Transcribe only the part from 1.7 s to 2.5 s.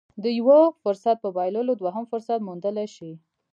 دوهم فرصت